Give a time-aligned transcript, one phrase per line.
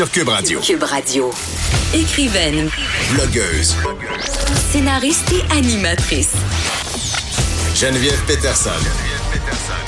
[0.00, 0.60] sur Cube Radio.
[0.60, 1.30] Cube Radio.
[1.92, 2.70] Écrivaine,
[3.12, 3.76] Blogueuse.
[4.72, 6.32] scénariste et animatrice.
[7.74, 8.70] Geneviève Peterson.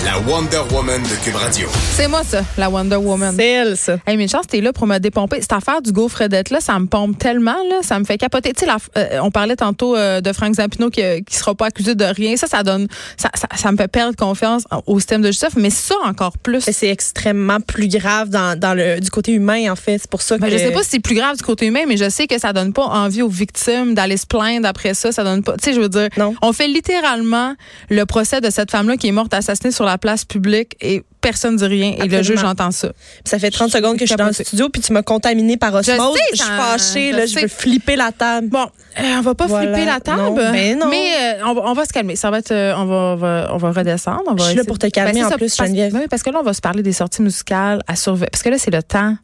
[0.05, 1.69] La Wonder Woman de Cube Radio.
[1.93, 3.35] C'est moi, ça, la Wonder Woman.
[3.37, 3.99] C'est elle, ça.
[4.07, 5.41] Hey, mais chance, t'es là pour me dépomper.
[5.41, 8.53] Cette affaire du gaufredette, là, ça me pompe tellement, là, ça me fait capoter.
[8.53, 11.67] Tu sais, euh, on parlait tantôt euh, de Frank Zampino qui, euh, qui sera pas
[11.67, 12.37] accusé de rien.
[12.37, 15.71] Ça, ça donne, ça, ça, ça me fait perdre confiance au système de justice, mais
[15.71, 16.63] ça encore plus.
[16.63, 19.99] C'est extrêmement plus grave dans, dans le, du côté humain, en fait.
[19.99, 20.43] C'est pour ça que.
[20.43, 22.39] Ben, je sais pas si c'est plus grave du côté humain, mais je sais que
[22.41, 25.13] ça donne pas envie aux victimes d'aller se plaindre après ça.
[25.13, 25.57] Ça donne pas.
[25.59, 26.35] Tu sais, je veux dire, Non.
[26.43, 27.55] on fait littéralement
[27.89, 31.57] le procès de cette femme-là qui est morte assassinée sur la place publique et personne
[31.57, 31.95] dit rien.
[32.03, 32.89] Et le juge entend ça.
[33.25, 35.73] Ça fait 30 secondes que je suis dans le studio, puis tu m'as contaminé par
[35.75, 36.17] osmose.
[36.17, 38.49] sais, Je suis fâchée, je là, je veux flipper la table.
[38.49, 38.65] Bon,
[38.99, 39.73] euh, on va pas Voilà.
[39.73, 40.89] flipper la table, Non, ben non.
[40.89, 42.17] mais euh, on, va, on va se calmer.
[42.17, 44.23] Ça va être, euh, on va, on va, on va redescendre.
[44.27, 45.95] On va Je suis là pour te calmer, c'est en ça, plus, parce, Geneviève.
[45.95, 48.31] oui, parce que là, on va se parler des sorties musicales à surveiller.
[48.33, 49.17] Parce que là, c'est le temps.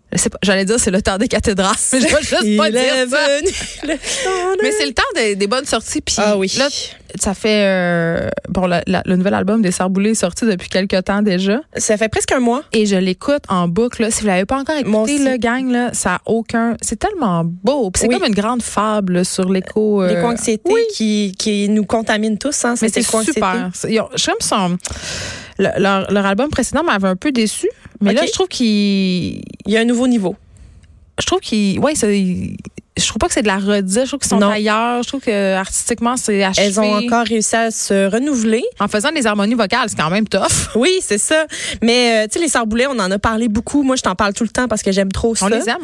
[0.43, 1.75] J'allais dire, c'est le temps des cathédrales.
[1.93, 3.19] Mais je vais juste pas dire ça.
[4.63, 6.01] Mais c'est le temps des, des bonnes sorties.
[6.01, 6.53] Puis Ah oui.
[6.59, 6.69] là,
[7.15, 11.05] ça fait euh, bon, la- la- le nouvel album des Sarboulés est sorti depuis quelques
[11.05, 12.63] temps déjà, Ça fait presque un mois.
[12.73, 14.03] et je l'écoute en boucle.
[14.03, 14.11] Là.
[14.11, 16.77] Si vous l'avez pas encore écouté, le gang là, ça a aucun.
[16.83, 17.91] C'est tellement beau.
[17.97, 18.15] C'est Oui.
[18.19, 20.03] comme une grande fable là, sur l'écho.
[20.03, 20.81] euh, L'éco-anxiété oui.
[20.95, 22.65] qui, qui nous contamine tous.
[22.65, 23.71] Hein, Mais c'est super.
[23.75, 24.77] C'est- ils ont- Je trouve son
[25.59, 27.69] le- leur, leur album précédent m'avait un peu déçu,
[28.01, 28.67] mais là je trouve qu'il
[29.67, 30.37] Il y a un nouveau niveau.
[31.21, 32.07] je trouve qu'il ouais, ça-
[32.99, 34.51] je trouve pas que c'est de la redite, je trouve qu'ils sont Non.
[34.51, 36.67] ailleurs, je trouve que artistiquement c'est achevé.
[36.67, 38.63] Elles ont encore réussi à se renouveler.
[38.81, 40.43] en faisant des harmonies vocales, c'est quand même tough.
[40.75, 41.47] Oui, c'est ça.
[41.83, 43.83] Mais, euh, tu sais, les Sarboulets, on en a parlé beaucoup.
[43.83, 45.47] Moi, je t'en parle tout le temps parce que j'aime trop ça.
[45.47, 45.79] On les aime.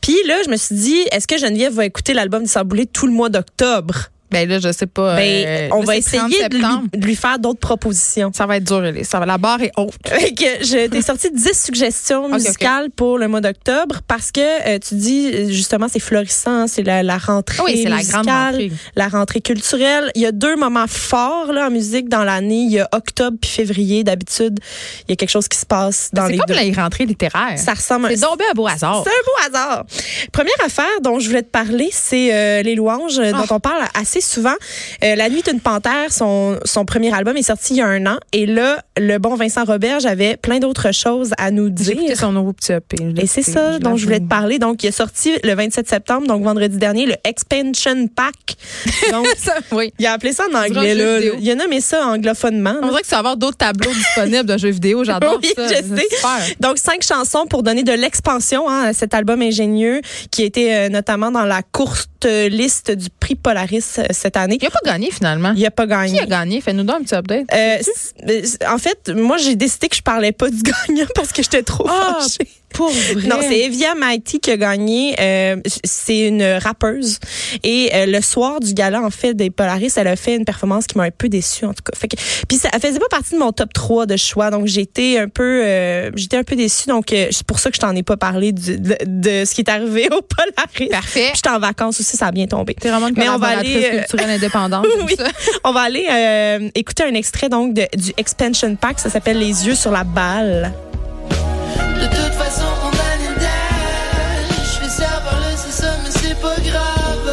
[0.00, 3.06] Puis là, je me suis dit, est-ce que Geneviève va écouter l'album des Sarboulets tout
[3.06, 3.94] le mois d'octobre?
[4.34, 5.16] Ben là, je sais pas.
[5.16, 6.88] Ben, euh, on va c'est 30 essayer de lui, septembre.
[6.92, 8.30] de lui faire d'autres propositions.
[8.34, 8.82] Ça va être dur.
[9.04, 9.94] Ça va, la barre est haute.
[10.04, 15.52] Je t'ai sorti 10 suggestions musicales pour le mois d'octobre parce que euh, tu dis
[15.52, 18.72] justement c'est florissant, c'est la, la rentrée Oui, c'est la grande rentrée.
[18.96, 20.10] la rentrée culturelle.
[20.14, 23.36] Il y a deux moments forts là en musique dans l'année, il y a octobre
[23.40, 24.58] puis février d'habitude,
[25.06, 26.72] il y a quelque chose qui se passe dans C'est les comme deux.
[26.72, 27.58] la rentrée littéraire.
[27.58, 29.04] Ça ressemble C'est tombé un beau hasard.
[29.04, 29.84] c'est un beau hasard.
[30.32, 33.54] Première affaire dont je voulais te parler, c'est euh, les louanges dont Ah.
[33.54, 34.54] on parle assez souvent.
[35.02, 38.06] Euh, la nuit d'une panthère, son, son premier album est sorti il y a un
[38.06, 38.18] an.
[38.32, 42.16] Et là, le bon Vincent Roberge avait plein d'autres choses à nous J'ai dire.
[42.18, 42.96] son nouveau petit EP.
[43.18, 44.58] Et c'est ça dont je voulais te parler.
[44.58, 48.56] Donc, il est sorti le 27 septembre, donc vendredi dernier, le Expansion Pack.
[49.10, 49.92] Donc, Ça, oui.
[49.98, 50.94] il a appelé ça en anglais.
[50.94, 51.18] Là.
[51.40, 52.74] Il a nommé ça anglophonement.
[52.82, 55.04] On dirait que ça va avoir d'autres tableaux disponibles de jeux vidéo.
[55.04, 55.66] J'adore Oui, ça.
[55.68, 56.16] je C'est sais.
[56.16, 56.38] Super.
[56.60, 60.88] Donc, cinq chansons pour donner de l'expansion hein, à cet album ingénieux qui été euh,
[60.88, 61.62] notamment dans la
[62.24, 64.58] courte euh, liste du prix Polaris euh, cette année.
[64.60, 65.52] Il a pas gagné finalement.
[65.56, 66.20] Il a pas Qui gagné.
[66.20, 66.60] a gagné?
[66.60, 67.46] Fais-nous donc un petit update.
[67.52, 67.78] Euh,
[68.68, 71.86] en fait, moi, j'ai décidé que je parlais pas du gagnant parce que j'étais trop
[71.88, 72.48] Ah, fâchée.
[72.74, 73.26] Pour vrai.
[73.26, 75.14] Non, c'est Evia Mighty qui a gagné.
[75.18, 77.18] Euh, c'est une rappeuse.
[77.62, 80.86] Et euh, le soir du gala, en fait, des Polaris, elle a fait une performance
[80.86, 81.96] qui m'a un peu déçue, en tout cas.
[81.98, 82.16] Fait que,
[82.48, 84.50] puis ça elle faisait pas partie de mon top 3 de choix.
[84.50, 86.88] Donc, j'étais un peu, euh, j'étais un peu déçue.
[86.88, 89.54] Donc, euh, c'est pour ça que je t'en ai pas parlé du- de, de ce
[89.54, 90.90] qui est arrivé au Polaris.
[90.90, 91.28] Parfait.
[91.28, 92.74] Puis j'étais en vacances aussi, ça a bien tombé.
[92.74, 94.86] T'es vraiment une Mais on va aller, euh, culturelle indépendante.
[95.06, 95.14] Oui.
[95.16, 95.28] ça.
[95.64, 98.98] On va aller euh, écouter un extrait donc de- du Expansion Pack.
[98.98, 100.72] Ça s'appelle Les yeux sur la balle.
[102.04, 104.52] De toute façon, on a une dalle.
[104.62, 107.28] Je fais ça par là, c'est ça, mais c'est pas grave.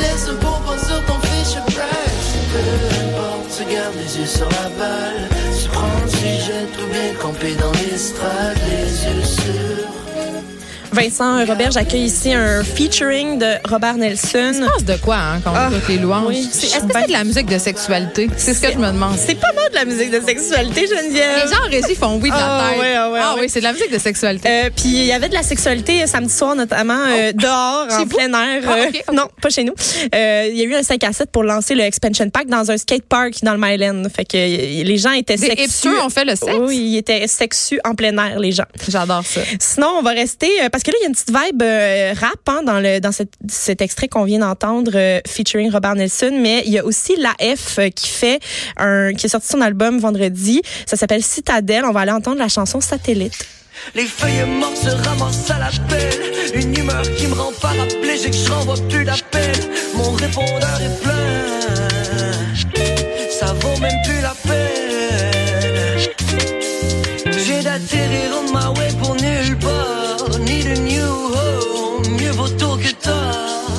[0.00, 2.30] Laisse un bonbon sur ton fiche price.
[2.52, 2.58] Peu
[3.06, 5.28] importe, tu gardes les yeux sur la balle.
[5.56, 9.25] Tu prends le sujet, tout bien campé dans l'estrade, les yeux.
[11.00, 14.52] Vincent Robert, j'accueille ici un featuring de Robert Nelson.
[14.54, 16.24] Tu penses de quoi hein, quand on Ah, écoute les louanges?
[16.28, 16.48] oui.
[16.50, 18.30] C'est- Est-ce que c'est de la musique de sexualité?
[18.38, 19.14] C'est ce que je me demande.
[19.18, 21.42] C'est pas mal de la musique de sexualité, Geneviève.
[21.44, 22.80] Les gens en régie font oui de la Ah, tête.
[22.80, 23.40] ouais, ouais, ah ouais.
[23.42, 24.48] oui, c'est de la musique de sexualité.
[24.48, 27.98] Euh, puis il y avait de la sexualité samedi soir notamment euh, dehors en Oh.
[27.98, 28.16] Chez vous?
[28.16, 28.62] plein air.
[28.66, 29.14] Ah, euh, ok, ok.
[29.14, 29.74] Non, pas chez nous.
[30.12, 32.78] Il y a eu un 5 à 7 pour lancer le expansion pack dans un
[32.78, 34.02] skate park dans le Myland.
[34.14, 35.88] Fait que les gens étaient Des sexus.
[36.02, 36.56] ont fait le sexe?
[36.58, 38.64] Oui, ils étaient sexus en plein air les gens.
[38.88, 39.42] J'adore ça.
[39.60, 42.38] Sinon, on va rester parce que là il y a une petite vibe euh, rap
[42.46, 46.62] hein, dans le dans cet, cet extrait qu'on vient d'entendre euh, featuring Robert Nelson, mais
[46.64, 48.38] il y a aussi la F euh, qui fait
[48.76, 50.62] un qui a sorti son album vendredi.
[50.86, 51.84] Ça s'appelle Citadelle.
[51.84, 53.34] On va aller entendre la chanson Satellite.
[53.96, 56.54] Les feuilles mortes se ramassent à la pelle.
[56.54, 59.56] Une humeur qui me rend pas rappeler, j'ai que je renvoie plus d'appel.
[59.96, 61.16] Mon répondeur est plein.
[63.28, 65.66] Ça vaut même plus la peine.
[67.44, 69.75] J'ai d'atterrir on my way pour nulle part.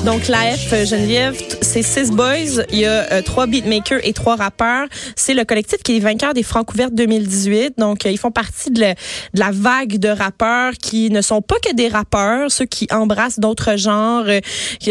[0.04, 2.62] Donc, l'AF euh, Geneviève, c'est six boys.
[2.72, 4.86] Il y a euh, trois beatmakers et trois rappeurs.
[5.16, 7.74] C'est le collectif qui est vainqueur des Francouvertes 2018.
[7.76, 11.42] Donc, euh, ils font partie de, la- de la vague de rappeurs qui ne sont
[11.42, 14.40] pas que des rappeurs, ceux qui embrassent d'autres genres, euh,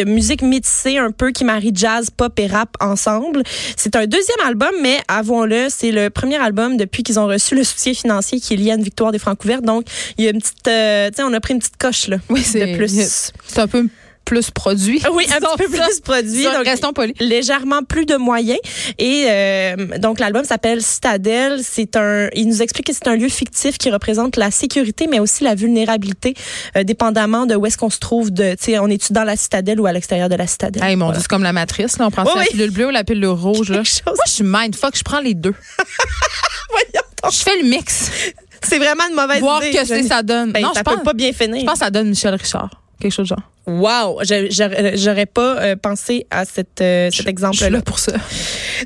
[0.05, 3.41] musique métissée un peu, qui marie jazz, pop et rap ensemble.
[3.75, 7.63] C'est un deuxième album, mais avouons-le, c'est le premier album depuis qu'ils ont reçu le
[7.63, 9.63] soutien financier qui est lié à une victoire des Francouvertes.
[9.63, 9.85] Donc,
[10.19, 12.17] il y a une petite, euh, tu sais, on a pris une petite coche là.
[12.29, 13.31] Oui, c'est de plus.
[13.47, 13.87] C'est un peu
[14.27, 15.01] plus produit.
[15.13, 16.43] Oui, un petit peu plus produit.
[16.43, 17.15] Donc, restons polis.
[17.21, 18.59] légèrement plus de moyens.
[18.99, 21.61] Et euh, donc, l'album s'appelle Citadelle.
[21.63, 25.19] C'est un, il nous explique que c'est un lieu fictif qui représente la sécurité, mais
[25.19, 26.33] aussi la vulnérabilité,
[26.75, 28.29] euh, dépendamment de où est-ce qu'on se trouve.
[28.31, 30.83] De, tu sais, on est-tu dans la citadelle ou à l'extérieur de la citadelle?
[30.83, 31.17] Hey, mon Voilà.
[31.19, 31.97] Dieu, c'est comme la matrice.
[31.97, 32.07] Là.
[32.07, 32.47] On prend Oui, la oui.
[32.51, 33.69] pilule bleue ou la pilule rouge.
[33.71, 33.83] Là.
[33.85, 34.01] Chose.
[34.05, 34.95] Moi, je suis mindfuck.
[34.97, 35.53] Je prends les deux.
[37.31, 38.09] Je fais le mix.
[38.61, 39.77] C'est vraiment une mauvaise Voir idée.
[39.77, 40.51] que c'est ça donne.
[40.51, 41.59] Ben, non, ça je peut pense, pas bien finir.
[41.61, 42.69] je pense que ça donne Michel Richard.
[43.01, 43.41] Quelque chose de genre.
[43.67, 47.69] Wow, j'aurais pas euh, pensé à cette, euh, cet Je suis exemple-là.
[47.69, 48.13] là pour ça.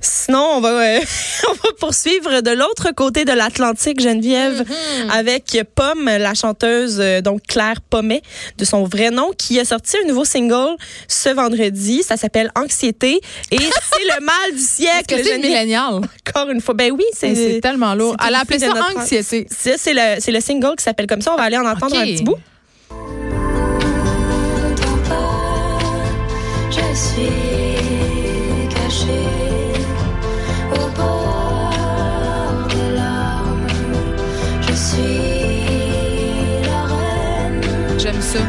[0.01, 0.99] Sinon, on va, euh,
[1.49, 4.65] on va poursuivre de l'autre côté de l'Atlantique, Geneviève,
[5.11, 8.23] avec Pomme, la chanteuse euh, donc Claire Pommet,
[8.57, 10.75] de son vrai nom, qui a sorti un nouveau single
[11.07, 12.01] ce vendredi.
[12.01, 15.21] Ça s'appelle Anxiété et c'est le mal du siècle.
[15.23, 16.01] c'est millénial?
[16.27, 18.15] Encore une fois, ben oui, C'est tellement lourd.
[18.27, 19.45] Elle a appelé ça anxiété.
[19.49, 21.33] ça, c'est le, c'est le single qui s'appelle comme ça.
[21.33, 22.37] On va aller en entendre un petit bout.
[38.31, 38.39] Ça.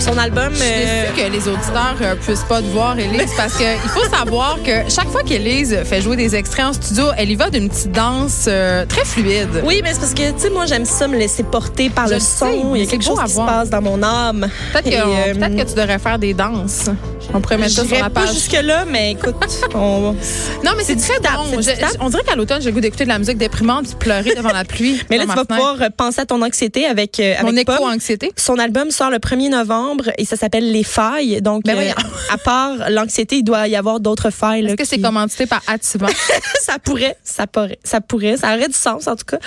[0.00, 0.50] Son album.
[0.52, 3.88] Je suis euh, que les auditeurs euh, puissent pas te voir, Élise, parce que il
[3.88, 7.48] faut savoir que chaque fois qu'Élise fait jouer des extraits en studio, elle y va
[7.48, 9.62] d'une petite danse euh, très fluide.
[9.64, 12.14] Oui, mais c'est parce que, tu sais, moi, j'aime ça me laisser porter par Je
[12.14, 12.74] le son.
[12.74, 14.48] Il y a quelque chose qui se passe dans mon âme.
[14.72, 16.90] Peut-être que, Et, euh, peut-être que tu devrais faire des danses.
[17.34, 18.34] On pourrait mettre ça sur la pas page.
[18.34, 19.34] jusque-là, mais écoute,
[19.74, 20.14] on...
[20.64, 21.60] Non, mais c'est très bon.
[21.62, 23.94] c'est Je- on dirait qu'à l'automne, j'ai le goût d'écouter de la musique déprimante, de
[23.94, 25.00] pleurer devant la pluie.
[25.10, 28.32] Mais là, tu vas pouvoir euh, penser à ton anxiété avec, euh, Mon avec éco-anxiété.
[28.36, 31.40] Son album sort le 1er novembre et ça s'appelle Les Failles.
[31.42, 31.92] Donc, Ben euh,
[32.32, 34.64] à part l'anxiété, il doit y avoir d'autres failles.
[34.64, 36.08] Est-ce que c'est qui- commandité par Ativan?
[36.62, 39.38] ça pourrait, ça pourrait, ça pourrait, ça aurait du sens en tout cas.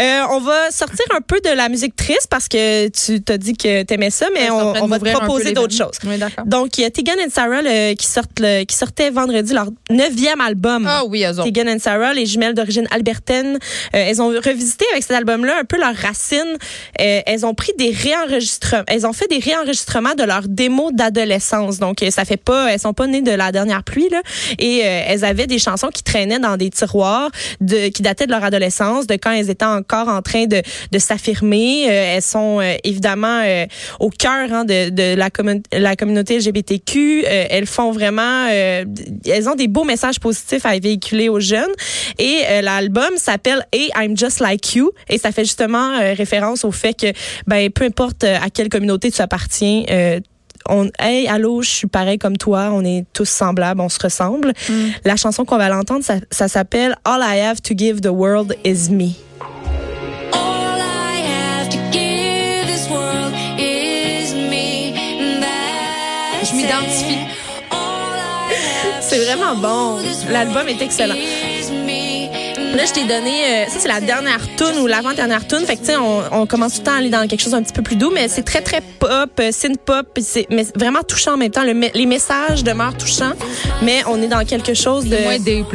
[0.00, 3.54] Euh, on va sortir un peu de la musique triste parce que tu t'as dit
[3.54, 5.98] que t'aimais ça, mais on, va te proposer d'autres choses.
[6.04, 6.44] Oui, d'accord.
[6.46, 9.68] Donc, il y a Tegan and Sarah le- qui, sortent le- qui sortait vendredi leur
[9.90, 10.86] neuvième album.
[10.88, 11.44] Ah oui, eux autres.
[11.44, 13.58] Tegan and Sarah, les jumelles d'origine albertaine, euh,
[13.92, 16.56] elles ont revisité avec cet album-là un peu leurs racines.
[17.00, 21.78] Euh, elles ont pris des réenregistrements, elles ont fait des réenregistrements de leurs démos d'adolescence.
[21.78, 24.22] Donc, euh, ça fait pas, elles sont pas nées de la dernière pluie là,
[24.58, 27.30] et euh, elles avaient des chansons qui traînaient dans des tiroirs,
[27.60, 30.62] de, qui dataient de leur adolescence, de quand elles étaient encore en train de,
[30.92, 31.86] de s'affirmer.
[31.88, 33.66] Euh, elles sont euh, évidemment euh,
[34.00, 35.28] au cœur hein, de, de la,
[35.78, 37.01] la communauté LGBTQ.
[37.02, 38.84] Euh, elles font vraiment, euh,
[39.26, 41.70] elles ont des beaux messages positifs à véhiculer aux jeunes.
[42.18, 44.90] Et euh, l'album s'appelle Hey, I'm Just Like You.
[45.08, 47.12] Et ça fait justement référence au fait que,
[47.46, 49.82] ben, peu importe à quelle communauté tu appartiens,
[50.68, 54.52] on, hey, allô, je suis pareil comme toi, on est tous semblables, on se ressemble.
[55.04, 58.56] La chanson qu'on va l'entendre, ça, ça s'appelle All I Have to Give the World
[58.64, 59.31] Is Me.
[69.12, 69.98] C'est vraiment bon.
[70.30, 71.14] L'album est excellent.
[72.74, 75.58] Là, je t'ai donné, euh, ça c'est la dernière tune ou l'avant-dernière tune.
[75.66, 77.52] Fait que tu sais, on, on commence tout le temps à aller dans quelque chose
[77.52, 79.10] un petit peu plus doux, mais c'est très très pop,
[79.40, 81.64] euh, synth pop, c'est mais vraiment touchant en même temps.
[81.64, 83.32] Le les messages demeurent touchants,
[83.82, 85.16] mais on est dans quelque chose de,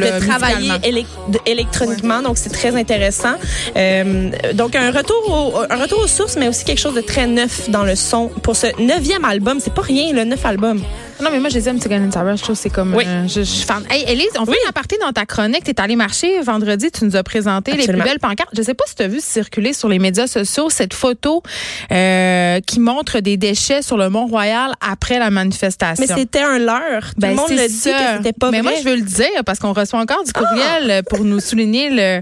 [0.05, 0.69] de travailler
[1.29, 3.35] de- électroniquement, donc c'est très intéressant.
[3.75, 7.27] Euh, donc un retour au, un retour aux sources, mais aussi quelque chose de très
[7.27, 9.59] neuf dans le son pour ce neuvième album.
[9.63, 10.81] C'est pas rien, le neuf album.
[11.21, 11.79] Non, mais moi, je les aime,
[12.11, 12.35] Sarah.
[12.35, 12.93] Je trouve que c'est comme.
[12.95, 13.03] Oui.
[13.07, 13.83] euh, je, je suis fan.
[13.89, 15.63] Hey, Élise, on fait une aparté dans ta chronique.
[15.63, 16.91] Tu es allée marcher vendredi.
[16.91, 17.93] Tu nous as présenté Absolument.
[17.97, 18.51] les plus belles pancartes.
[18.55, 21.41] Je sais pas si tu as vu circuler sur les médias sociaux cette photo
[21.91, 26.05] euh, qui montre des déchets sur le Mont-Royal après la manifestation.
[26.07, 27.11] Mais c'était un leurre.
[27.13, 27.91] Tout Ben, le monde le dit ça.
[27.91, 28.71] que c'était pas Mais vrai.
[28.71, 31.89] moi, je veux le dire parce qu'on reçoit encore du courriel euh, pour nous souligner
[31.89, 32.21] le,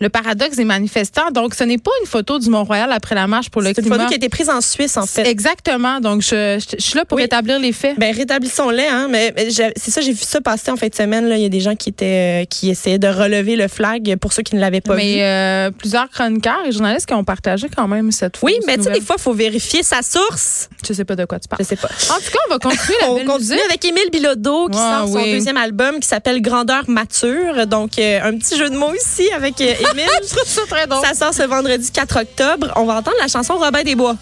[0.00, 1.30] le paradoxe des manifestants.
[1.32, 3.84] Donc, ce n'est pas une photo du Mont-Royal après la marche pour le c'est une
[3.84, 3.96] climat.
[3.96, 5.26] photo qui a été prise en Suisse, en fait.
[5.26, 6.00] Exactement.
[6.00, 7.24] Donc, je, je, je suis là pour Oui.
[7.24, 7.98] établir les faits.
[7.98, 9.08] Ben rétablissons-les, hein.
[9.10, 9.34] Mais,
[9.76, 11.28] c'est ça, j'ai vu ça passer en fin de semaine.
[11.28, 14.16] Là, il y a des gens qui étaient, euh, qui essayaient de relever le flag
[14.20, 15.02] pour ceux qui ne l'avaient pas vu.
[15.02, 18.76] Mais euh, plusieurs chroniqueurs et journalistes qui ont partagé quand même cette Oui, fausse mais
[18.76, 20.68] tu sais, des fois, il faut vérifier sa source.
[20.86, 21.62] Je sais pas de quoi tu parles.
[21.62, 21.88] Je sais pas.
[22.10, 23.64] En tout cas, on va continuer la On belle continue musique.
[23.70, 25.32] avec Émile Bilodeau qui Ah, sort son oui.
[25.32, 27.66] deuxième album qui s'appelle Grandeur mature.
[27.66, 29.76] Donc, euh, un petit jeu de mots ici avec Émile.
[30.22, 31.04] Je trouve ça très drôle.
[31.04, 32.72] ça sort ce vendredi 4 octobre.
[32.76, 34.16] On va entendre la chanson Robin des Bois.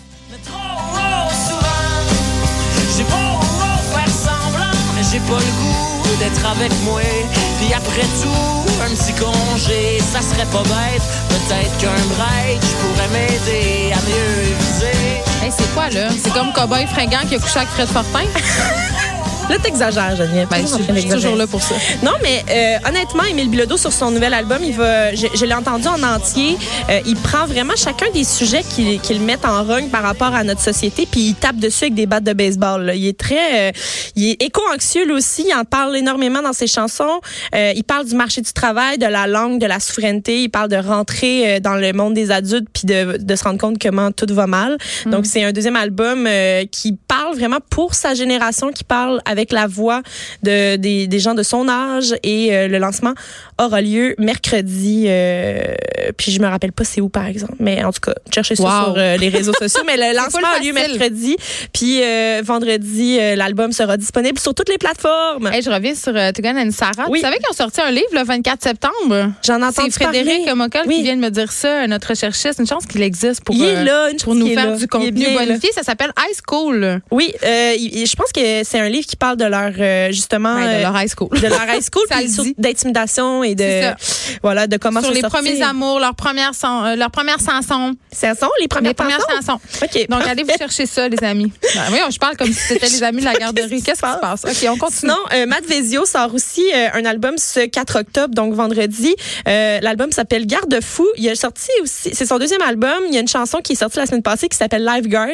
[6.19, 7.01] D'être avec moi.
[7.59, 11.03] Puis après tout, un petit congé, ça serait pas bête.
[11.29, 15.23] Peut-être qu'un break, je pourrais m'aider à mieux viser.
[15.43, 16.09] Hey, c'est quoi, là?
[16.11, 18.25] C'est comme Cowboy fringant qui a couché avec Fred Fortin?
[19.51, 20.49] Là, t'exagères, Geneviève.
[20.51, 21.75] Ben, je suis toujours là pour ça.
[22.03, 25.53] Non, mais euh, honnêtement, Émile Bilodeau, sur son nouvel album, il va, je, je l'ai
[25.55, 26.57] entendu en entier,
[26.89, 30.45] euh, il prend vraiment chacun des sujets qu'il qu'il met en rogne par rapport à
[30.45, 32.87] notre société, puis il tape dessus avec des battes de baseball.
[32.87, 32.95] là.
[32.95, 33.69] Il est très...
[33.69, 33.73] euh,
[34.17, 35.45] il est éco-anxieux, lui aussi.
[35.47, 37.21] Il en parle énormément dans ses chansons.
[37.55, 40.43] Euh, il parle du marché du travail, de la langue, de la souveraineté.
[40.45, 43.59] Il parle de rentrer euh, dans le monde des adultes, puis de, de se rendre
[43.59, 44.79] compte comment tout va mal.
[45.07, 49.53] Donc, c'est un deuxième album euh, qui parle vraiment pour sa génération, qui parle avec
[49.53, 50.03] la voix
[50.43, 52.15] de, des, des gens de son âge.
[52.23, 53.15] Et euh, le lancement
[53.61, 55.07] aura lieu mercredi.
[55.09, 55.75] euh,
[56.17, 57.57] puis je me rappelle pas c'est où, par exemple.
[57.59, 59.83] Mais en tout cas, cherchez ça sur euh, les réseaux sociaux.
[59.87, 61.37] Mais le lancement a lieu mercredi.
[61.73, 62.01] Puis
[62.43, 65.49] vendredi, l'album sera disponible sur toutes les plateformes.
[65.53, 67.07] Hey, je reviens sur Tugan et Sarah.
[67.09, 67.19] Oui.
[67.19, 69.33] Tu savais qu'ils ont sorti un livre le 24 septembre?
[69.45, 70.49] J'en ai C'est Frédéric.
[70.55, 70.97] Mockel Oui.
[70.97, 72.59] qui vient de me dire ça, notre recherchiste.
[72.61, 74.77] Une chance qu'il existe pour, Il est là, une pour nous faire là.
[74.77, 75.71] du Il est contenu bonifié.
[75.75, 77.01] Ça s'appelle High School.
[77.11, 80.83] Oui, je pense que c'est un livre qui de leur euh, justement Ouais, de euh,
[80.83, 81.29] leur high school.
[81.31, 83.93] de leur high school, puis d'intimidation et de
[84.43, 85.41] voilà de comment Sur se les sortir.
[85.41, 87.95] premiers amours, leurs premières, son- euh, leurs premières chansons.
[88.13, 89.59] Ça, les premières, Les premières chansons?
[89.59, 89.61] chansons.
[89.83, 90.07] OK.
[90.09, 91.53] Donc, allez vous chercher ça, les amis.
[91.75, 93.83] Ben, voyons, je parle comme si c'était les amis de la garderie.
[93.83, 94.45] Qu'est-ce qui se passe?
[94.45, 95.01] OK, on continue.
[95.01, 99.15] Sinon, euh, Matt Vezio sort aussi euh, un album ce 4 octobre, donc vendredi.
[99.47, 101.07] L'album s'appelle Garde-fou.
[101.17, 102.99] Il a sorti aussi, c'est son deuxième album.
[103.09, 105.29] Il y a une chanson qui est sortie la semaine passée qui s'appelle Lifeguard.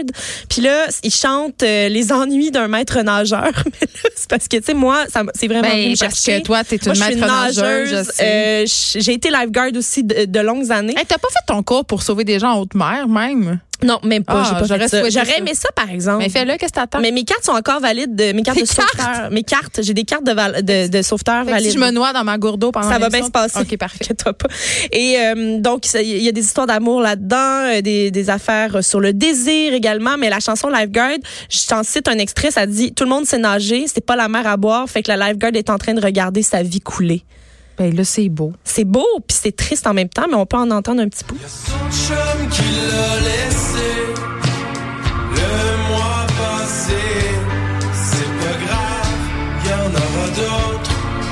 [0.49, 3.51] Puis là, il chante les ennuis d'un maître nageur.
[4.17, 7.01] C'est parce que, tu sais, moi, c'est vraiment Ben, parce que toi, t'es Moi, une
[7.01, 8.11] maître nageuse.
[8.13, 8.65] sais.
[8.65, 8.65] Euh,
[9.01, 10.95] J'ai été lifeguard aussi de, de longues années.
[10.97, 13.61] Hey, t'as pas fait ton cours pour sauver des gens en haute mer, même?
[13.83, 14.43] Non, même pas.
[14.45, 16.19] Ah, j'ai pas j'aurais aimé ça, par exemple.
[16.19, 17.01] Mais fais-le, qu'est-ce que t'attends?
[17.01, 19.31] Mais mes cartes sont encore valides, de, mes cartes Tes de sauveteur.
[19.31, 21.71] Mes cartes, j'ai des cartes de, val- de, de sauveteur Fait que valides.
[21.71, 23.61] si je me noie dans ma gourde d'eau pendant ça va bien se passer.
[23.61, 23.99] OK, parfait.
[24.03, 24.49] Inquiète-toi pas.
[24.93, 27.37] Et euh, donc, il y a des histoires d'amour là-dedans,
[27.77, 30.17] euh, des, des affaires sur le désir également.
[30.19, 31.19] Mais la chanson Lifeguard,
[31.49, 34.29] je t'en cite un extrait, ça dit «Tout le monde sait nager, c'est pas la
[34.29, 37.23] mer à boire, fait que la lifeguard est en train de regarder sa vie couler.
[37.81, 40.59] Ben là, c'est beau.» C'est beau, puis c'est triste en même temps, mais on peut
[40.59, 41.39] en entendre un petit bout.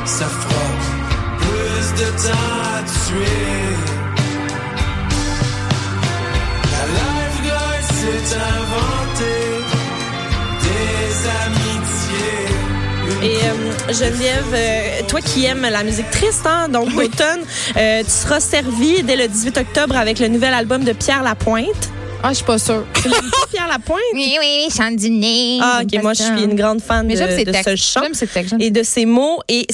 [0.07, 0.65] Ça fera
[1.39, 3.58] plus de temps.
[13.93, 17.41] Geneviève, euh, toi qui aimes la musique triste, hein, donc d'automne,
[17.77, 21.91] euh, tu seras servi dès le 18 octobre avec le nouvel album de Pierre Lapointe.
[22.21, 22.85] Ah, je suis pas sûre.
[22.95, 23.09] Tu
[23.51, 24.01] Pierre Lapointe?
[24.13, 25.59] Oui, oui, oui, chante du nez.
[25.63, 28.03] Ah, ok, moi je suis une grande fan de, ce chant.
[28.59, 29.39] Et de ses mots.
[29.49, 29.67] Et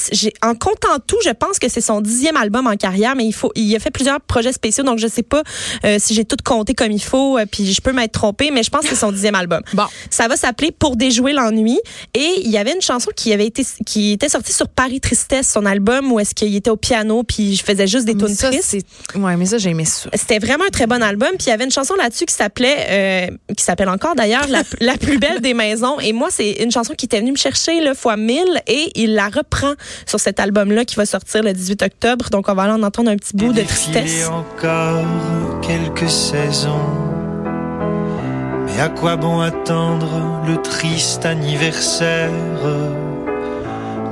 [0.43, 3.51] en comptant tout, je pense que c'est son dixième album en carrière, mais il faut,
[3.55, 5.43] il a fait plusieurs projets spéciaux, donc je sais pas
[5.85, 8.63] euh, si j'ai tout compté comme il faut, euh, puis je peux m'être trompée, mais
[8.63, 9.63] je pense que c'est son dixième album.
[9.75, 9.87] Bon.
[10.09, 11.81] Ça va s'appeler Pour déjouer l'ennui.
[12.15, 15.51] Et il y avait une chanson qui avait été, qui était sortie sur Paris Tristesse,
[15.51, 18.77] son album, où est-ce qu'il était au piano, puis je faisais juste des tunes tristes.
[19.17, 20.11] Ouais, mais ça, j'ai aimé ça.
[20.15, 21.31] C'était vraiment un très bon album.
[21.31, 22.87] Puis il y avait une chanson là-dessus qui s'appelait,
[23.31, 25.99] euh, qui s'appelle encore d'ailleurs, la, la plus belle des maisons.
[26.01, 29.15] Et moi, c'est une chanson qui était venue me chercher là, fois 1000 et il
[29.15, 29.75] la reprend
[30.07, 32.31] sur cet album-là qui va sortir le 18 octobre.
[32.31, 34.29] Donc on va aller en entendre un petit bout de tristesse.
[34.29, 35.05] encore
[35.63, 37.15] quelques saisons.
[38.67, 42.31] Mais à quoi bon attendre le triste anniversaire?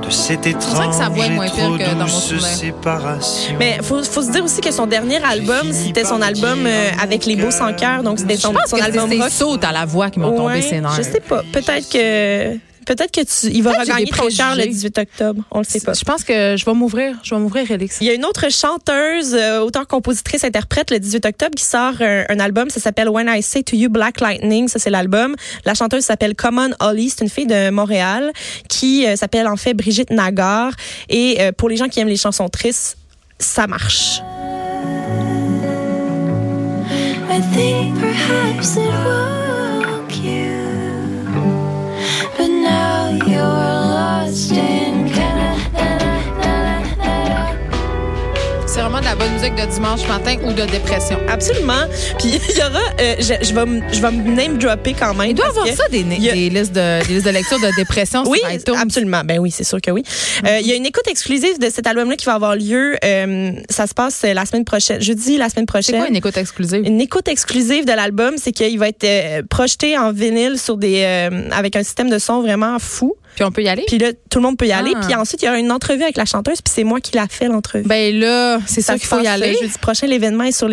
[0.05, 3.79] De cette étrange que sa voix est moins pire trop que dans mon séparation Mais
[3.81, 7.35] faut, faut se dire aussi que son dernier album, c'était son album euh, avec les
[7.35, 8.03] beaux sans cœur.
[8.03, 9.29] Donc c'était son, son album c'est rock.
[9.29, 10.95] ses sautes à la voix qui m'ont tombé Ouais, ses nerfs.
[10.97, 11.41] Je sais pas.
[11.51, 14.67] Peut-être que peut-être que tu, il va regagner ton cœur le préjugés.
[14.67, 15.43] 18 octobre.
[15.51, 15.93] On le sait pas.
[15.93, 17.15] Je pense que je vais m'ouvrir.
[17.23, 17.97] Je vais m'ouvrir, Elix.
[18.01, 21.93] Il y a une autre chanteuse, euh, auteur, compositrice, interprète le 18 octobre qui sort
[22.01, 22.69] un, un album.
[22.69, 24.67] Ça s'appelle When I Say to You Black Lightning.
[24.67, 25.35] Ça, c'est l'album.
[25.65, 27.09] La chanteuse s'appelle Common Holly.
[27.09, 28.31] C'est une fille de Montréal
[28.69, 30.73] qui euh, s'appelle en fait Brigitte Nagar.
[31.09, 32.97] Et euh, pour les gens qui aiment les chansons tristes,
[33.39, 34.21] ça marche.
[37.29, 39.32] I think perhaps it woke
[48.73, 51.17] C'est de la bonne musique de dimanche matin ou de dépression.
[51.27, 51.85] Absolument.
[52.19, 52.81] Puis il y aura,
[53.19, 55.29] je, vais me, je vais me name dropper quand même.
[55.29, 56.33] Il doit avoir ça des, a...
[56.33, 58.23] des, listes de, des listes de lecture de dépression.
[58.27, 58.39] oui,
[58.77, 59.21] absolument.
[59.23, 60.03] Ben oui, c'est sûr que oui.
[60.05, 60.61] Euh, mm-hmm.
[60.61, 62.95] Il y a une écoute exclusive de cet album-là qui va avoir lieu.
[63.03, 65.95] Euh, ça se passe euh, la semaine prochaine, jeudi la semaine prochaine.
[65.95, 66.83] C'est quoi une écoute exclusive?
[66.85, 71.03] Une écoute exclusive de l'album, c'est qu'il va être projeté en vinyle sur des
[71.51, 73.15] avec un système de son vraiment fou.
[73.35, 73.83] Puis on peut y aller?
[73.87, 74.93] Puis là, tout le monde peut y aller.
[74.95, 74.99] Ah.
[75.05, 76.61] Puis ensuite, il y aura une entrevue avec la chanteuse.
[76.61, 77.87] Puis c'est moi qui l'a fait l'entrevue.
[77.87, 79.55] Ben là, c'est ça, ça qu'il faut y euh, aller.
[79.59, 80.71] Jeudi prochain, l'événement est sur les